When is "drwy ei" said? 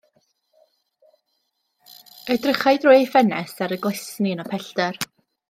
2.85-3.07